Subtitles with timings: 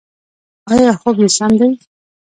[0.73, 1.71] ایا خوب یې سم دی؟